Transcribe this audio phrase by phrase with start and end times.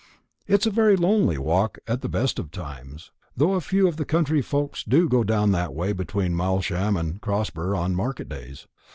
[0.47, 4.03] It's a very lonely walk at the best of times, though a few of the
[4.03, 8.65] country folks do go that way between Malsham and Crosber on market days.